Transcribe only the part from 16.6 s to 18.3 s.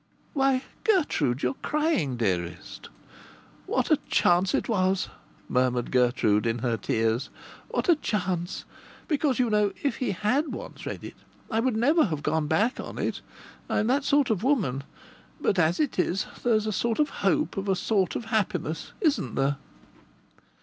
a sort of hope of a sort of